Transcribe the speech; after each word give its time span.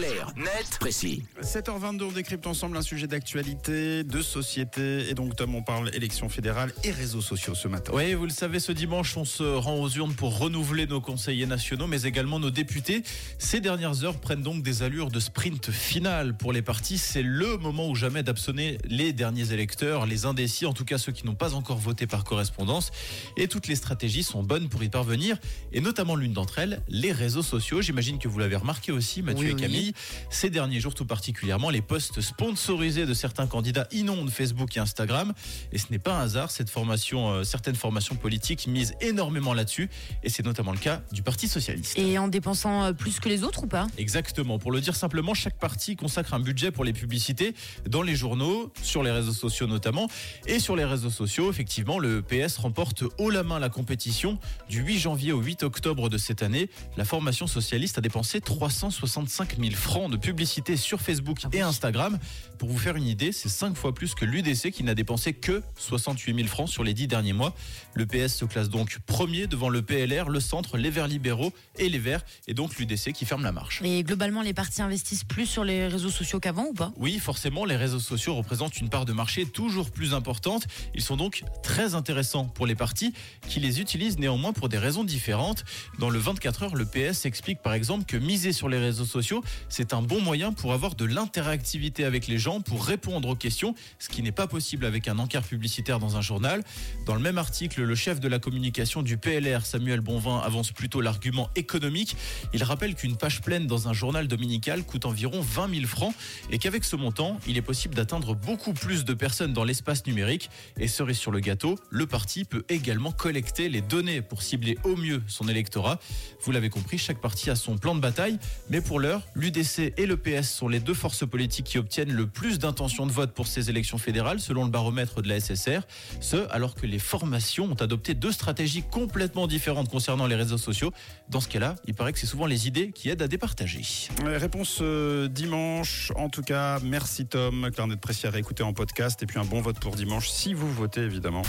Clair, 0.00 0.32
net, 0.34 0.78
précis. 0.80 1.24
7h22, 1.42 2.04
on 2.04 2.12
décrypte 2.12 2.46
ensemble 2.46 2.74
un 2.78 2.82
sujet 2.82 3.06
d'actualité, 3.06 4.02
de 4.02 4.22
société. 4.22 5.10
Et 5.10 5.14
donc, 5.14 5.36
Tom, 5.36 5.54
on 5.54 5.62
parle 5.62 5.94
élection 5.94 6.30
fédérale 6.30 6.72
et 6.84 6.90
réseaux 6.90 7.20
sociaux 7.20 7.54
ce 7.54 7.68
matin. 7.68 7.92
Oui, 7.94 8.14
vous 8.14 8.24
le 8.24 8.30
savez, 8.30 8.60
ce 8.60 8.72
dimanche, 8.72 9.18
on 9.18 9.26
se 9.26 9.42
rend 9.42 9.78
aux 9.78 9.90
urnes 9.90 10.14
pour 10.14 10.38
renouveler 10.38 10.86
nos 10.86 11.02
conseillers 11.02 11.44
nationaux, 11.44 11.86
mais 11.86 12.04
également 12.04 12.40
nos 12.40 12.50
députés. 12.50 13.02
Ces 13.38 13.60
dernières 13.60 14.02
heures 14.02 14.18
prennent 14.18 14.40
donc 14.40 14.62
des 14.62 14.82
allures 14.82 15.10
de 15.10 15.20
sprint 15.20 15.70
final 15.70 16.34
pour 16.34 16.54
les 16.54 16.62
partis. 16.62 16.96
C'est 16.96 17.22
le 17.22 17.58
moment 17.58 17.86
ou 17.86 17.94
jamais 17.94 18.22
d'absonner 18.22 18.78
les 18.88 19.12
derniers 19.12 19.52
électeurs, 19.52 20.06
les 20.06 20.24
indécis, 20.24 20.64
en 20.64 20.72
tout 20.72 20.86
cas 20.86 20.96
ceux 20.96 21.12
qui 21.12 21.26
n'ont 21.26 21.34
pas 21.34 21.52
encore 21.52 21.78
voté 21.78 22.06
par 22.06 22.24
correspondance. 22.24 22.90
Et 23.36 23.48
toutes 23.48 23.66
les 23.66 23.76
stratégies 23.76 24.22
sont 24.22 24.42
bonnes 24.42 24.70
pour 24.70 24.82
y 24.82 24.88
parvenir, 24.88 25.36
et 25.74 25.82
notamment 25.82 26.16
l'une 26.16 26.32
d'entre 26.32 26.58
elles, 26.58 26.80
les 26.88 27.12
réseaux 27.12 27.42
sociaux. 27.42 27.82
J'imagine 27.82 28.18
que 28.18 28.28
vous 28.28 28.38
l'avez 28.38 28.56
remarqué 28.56 28.92
aussi, 28.92 29.20
Mathieu 29.20 29.54
Oui, 29.54 29.62
et 29.62 29.66
oui. 29.66 29.89
Ces 30.30 30.50
derniers 30.50 30.80
jours 30.80 30.94
tout 30.94 31.04
particulièrement, 31.04 31.70
les 31.70 31.82
posts 31.82 32.20
sponsorisés 32.20 33.06
de 33.06 33.14
certains 33.14 33.46
candidats 33.46 33.86
inondent 33.92 34.30
Facebook 34.30 34.76
et 34.76 34.80
Instagram. 34.80 35.32
Et 35.72 35.78
ce 35.78 35.86
n'est 35.90 35.98
pas 35.98 36.14
un 36.14 36.22
hasard, 36.22 36.50
cette 36.50 36.70
formation, 36.70 37.30
euh, 37.30 37.44
certaines 37.44 37.74
formations 37.74 38.14
politiques 38.14 38.66
misent 38.66 38.94
énormément 39.00 39.54
là-dessus. 39.54 39.90
Et 40.22 40.28
c'est 40.28 40.44
notamment 40.44 40.72
le 40.72 40.78
cas 40.78 41.02
du 41.12 41.22
Parti 41.22 41.48
Socialiste. 41.48 41.98
Et 41.98 42.18
en 42.18 42.28
dépensant 42.28 42.84
euh, 42.84 42.92
plus 42.92 43.20
que 43.20 43.28
les 43.28 43.44
autres 43.44 43.64
ou 43.64 43.66
pas? 43.66 43.86
Exactement. 43.98 44.58
Pour 44.58 44.72
le 44.72 44.80
dire 44.80 44.96
simplement, 44.96 45.34
chaque 45.34 45.58
parti 45.58 45.96
consacre 45.96 46.34
un 46.34 46.40
budget 46.40 46.70
pour 46.70 46.84
les 46.84 46.92
publicités 46.92 47.54
dans 47.88 48.02
les 48.02 48.16
journaux, 48.16 48.72
sur 48.82 49.02
les 49.02 49.10
réseaux 49.10 49.32
sociaux 49.32 49.66
notamment. 49.66 50.08
Et 50.46 50.58
sur 50.58 50.76
les 50.76 50.84
réseaux 50.84 51.10
sociaux, 51.10 51.50
effectivement, 51.50 51.98
le 51.98 52.22
PS 52.22 52.58
remporte 52.58 53.04
haut 53.18 53.30
la 53.30 53.42
main 53.42 53.58
la 53.58 53.68
compétition. 53.68 54.38
Du 54.68 54.80
8 54.82 54.98
janvier 54.98 55.32
au 55.32 55.40
8 55.40 55.62
octobre 55.62 56.08
de 56.08 56.18
cette 56.18 56.42
année, 56.42 56.70
la 56.96 57.04
formation 57.04 57.46
socialiste 57.46 57.98
a 57.98 58.00
dépensé 58.00 58.40
365 58.40 59.58
000 59.58 59.70
francs 59.72 59.79
de 59.90 60.16
publicité 60.16 60.76
sur 60.76 61.00
Facebook 61.00 61.38
et 61.52 61.62
Instagram. 61.62 62.18
Pour 62.58 62.68
vous 62.68 62.78
faire 62.78 62.96
une 62.96 63.06
idée, 63.06 63.32
c'est 63.32 63.48
5 63.48 63.76
fois 63.76 63.92
plus 63.92 64.14
que 64.14 64.24
l'UDC 64.24 64.70
qui 64.70 64.84
n'a 64.84 64.94
dépensé 64.94 65.32
que 65.32 65.62
68 65.78 66.36
000 66.36 66.46
francs 66.46 66.68
sur 66.68 66.84
les 66.84 66.94
10 66.94 67.08
derniers 67.08 67.32
mois. 67.32 67.56
Le 67.94 68.06
PS 68.06 68.36
se 68.36 68.44
classe 68.44 68.68
donc 68.68 68.98
premier 69.06 69.46
devant 69.48 69.68
le 69.68 69.82
PLR, 69.82 70.28
le 70.28 70.38
Centre, 70.38 70.76
les 70.76 70.90
Verts 70.90 71.08
libéraux 71.08 71.52
et 71.76 71.88
les 71.88 71.98
Verts, 71.98 72.24
et 72.46 72.54
donc 72.54 72.78
l'UDC 72.78 73.12
qui 73.12 73.24
ferme 73.24 73.42
la 73.42 73.50
marche. 73.50 73.80
Et 73.82 74.04
globalement, 74.04 74.42
les 74.42 74.54
partis 74.54 74.82
investissent 74.82 75.24
plus 75.24 75.46
sur 75.46 75.64
les 75.64 75.88
réseaux 75.88 76.10
sociaux 76.10 76.38
qu'avant 76.38 76.66
ou 76.66 76.74
pas? 76.74 76.92
Oui, 76.96 77.18
forcément, 77.18 77.64
les 77.64 77.76
réseaux 77.76 77.98
sociaux 77.98 78.34
représentent 78.34 78.78
une 78.78 78.90
part 78.90 79.06
de 79.06 79.12
marché 79.12 79.46
toujours 79.46 79.90
plus 79.90 80.14
importante. 80.14 80.66
Ils 80.94 81.02
sont 81.02 81.16
donc 81.16 81.42
très 81.64 81.94
intéressants 81.94 82.44
pour 82.44 82.66
les 82.66 82.76
partis 82.76 83.12
qui 83.48 83.58
les 83.58 83.80
utilisent 83.80 84.18
néanmoins 84.18 84.52
pour 84.52 84.68
des 84.68 84.78
raisons 84.78 85.02
différentes. 85.02 85.64
Dans 85.98 86.10
le 86.10 86.18
24 86.18 86.62
heures, 86.62 86.76
le 86.76 86.84
PS 86.84 87.24
explique 87.24 87.60
par 87.62 87.72
exemple 87.72 88.04
que 88.04 88.18
miser 88.18 88.52
sur 88.52 88.68
les 88.68 88.78
réseaux 88.78 89.06
sociaux, 89.06 89.42
c'est 89.70 89.94
un 89.94 90.02
bon 90.02 90.20
moyen 90.20 90.52
pour 90.52 90.72
avoir 90.72 90.96
de 90.96 91.04
l'interactivité 91.04 92.04
avec 92.04 92.26
les 92.26 92.38
gens, 92.38 92.60
pour 92.60 92.84
répondre 92.84 93.28
aux 93.28 93.36
questions, 93.36 93.74
ce 93.98 94.08
qui 94.08 94.22
n'est 94.22 94.32
pas 94.32 94.46
possible 94.46 94.84
avec 94.84 95.08
un 95.08 95.18
encart 95.18 95.44
publicitaire 95.44 95.98
dans 95.98 96.16
un 96.16 96.20
journal. 96.20 96.62
Dans 97.06 97.14
le 97.14 97.20
même 97.20 97.38
article, 97.38 97.82
le 97.82 97.94
chef 97.94 98.20
de 98.20 98.28
la 98.28 98.38
communication 98.38 99.02
du 99.02 99.16
PLR, 99.16 99.64
Samuel 99.64 100.00
Bonvin, 100.00 100.38
avance 100.40 100.72
plutôt 100.72 101.00
l'argument 101.00 101.48
économique. 101.56 102.16
Il 102.52 102.64
rappelle 102.64 102.94
qu'une 102.94 103.16
page 103.16 103.40
pleine 103.40 103.66
dans 103.66 103.88
un 103.88 103.92
journal 103.92 104.28
dominical 104.28 104.84
coûte 104.84 105.06
environ 105.06 105.40
20 105.40 105.74
000 105.74 105.86
francs 105.86 106.14
et 106.50 106.58
qu'avec 106.58 106.84
ce 106.84 106.96
montant, 106.96 107.38
il 107.46 107.56
est 107.56 107.62
possible 107.62 107.94
d'atteindre 107.94 108.34
beaucoup 108.34 108.72
plus 108.72 109.04
de 109.04 109.14
personnes 109.14 109.52
dans 109.52 109.64
l'espace 109.64 110.04
numérique. 110.06 110.50
Et 110.78 110.88
cerise 110.88 111.18
sur 111.18 111.30
le 111.30 111.38
gâteau, 111.38 111.78
le 111.90 112.06
parti 112.06 112.44
peut 112.44 112.64
également 112.68 113.12
collecter 113.12 113.68
les 113.68 113.82
données 113.82 114.20
pour 114.20 114.42
cibler 114.42 114.76
au 114.82 114.96
mieux 114.96 115.22
son 115.28 115.48
électorat. 115.48 116.00
Vous 116.42 116.50
l'avez 116.50 116.70
compris, 116.70 116.98
chaque 116.98 117.20
parti 117.20 117.50
a 117.50 117.54
son 117.54 117.78
plan 117.78 117.94
de 117.94 118.00
bataille, 118.00 118.38
mais 118.68 118.80
pour 118.80 118.98
l'heure, 118.98 119.22
l'UDC 119.50 119.92
et 119.96 120.06
le 120.06 120.16
PS 120.16 120.48
sont 120.48 120.68
les 120.68 120.80
deux 120.80 120.94
forces 120.94 121.26
politiques 121.26 121.66
qui 121.66 121.78
obtiennent 121.78 122.12
le 122.12 122.26
plus 122.26 122.58
d'intentions 122.58 123.06
de 123.06 123.12
vote 123.12 123.32
pour 123.32 123.46
ces 123.46 123.70
élections 123.70 123.98
fédérales, 123.98 124.40
selon 124.40 124.64
le 124.64 124.70
baromètre 124.70 125.22
de 125.22 125.28
la 125.28 125.40
SSR. 125.40 125.80
Ce, 126.20 126.48
alors 126.50 126.74
que 126.74 126.86
les 126.86 126.98
formations 126.98 127.64
ont 127.64 127.74
adopté 127.74 128.14
deux 128.14 128.32
stratégies 128.32 128.82
complètement 128.82 129.46
différentes 129.46 129.88
concernant 129.88 130.26
les 130.26 130.36
réseaux 130.36 130.58
sociaux. 130.58 130.92
Dans 131.28 131.40
ce 131.40 131.48
cas-là, 131.48 131.74
il 131.86 131.94
paraît 131.94 132.12
que 132.12 132.18
c'est 132.18 132.26
souvent 132.26 132.46
les 132.46 132.68
idées 132.68 132.92
qui 132.92 133.08
aident 133.10 133.22
à 133.22 133.28
départager. 133.28 133.82
Euh, 134.24 134.38
Réponse 134.38 134.78
euh, 134.80 135.28
dimanche. 135.28 136.12
En 136.16 136.28
tout 136.28 136.42
cas, 136.42 136.78
merci 136.80 137.26
Tom. 137.26 137.70
Carnet 137.74 137.96
de 137.96 138.00
précis 138.00 138.26
à 138.26 138.30
réécouter 138.30 138.62
en 138.62 138.72
podcast. 138.72 139.22
Et 139.22 139.26
puis 139.26 139.38
un 139.38 139.44
bon 139.44 139.60
vote 139.60 139.80
pour 139.80 139.96
dimanche 139.96 140.28
si 140.28 140.54
vous 140.54 140.72
votez, 140.72 141.02
évidemment. 141.02 141.42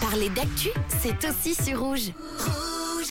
Parler 0.00 0.28
d'actu, 0.30 0.68
c'est 1.00 1.28
aussi 1.28 1.54
sur 1.54 1.80
rouge. 1.80 2.10